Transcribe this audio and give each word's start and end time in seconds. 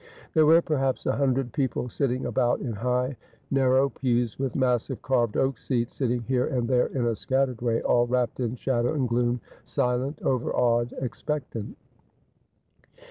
There 0.33 0.47
were, 0.47 0.63
perhaps, 0.63 1.05
a 1.05 1.11
hundred 1.15 1.53
people 1.53 1.87
sitting 1.87 2.25
about 2.25 2.59
in 2.59 2.73
high 2.73 3.17
narrow 3.51 3.87
pews 3.89 4.39
with 4.39 4.55
massive 4.55 4.99
carved 5.03 5.37
oak 5.37 5.59
seats, 5.59 5.93
sitting 5.93 6.21
here 6.23 6.47
and 6.47 6.67
there 6.67 6.87
in 6.87 7.05
a 7.05 7.15
scattered 7.15 7.61
way, 7.61 7.83
all 7.83 8.07
wrapped 8.07 8.39
in 8.39 8.55
shadow 8.55 8.95
and 8.95 9.07
gloom, 9.07 9.41
silent, 9.63 10.17
overawed, 10.23 10.91
expectant. 10.99 11.77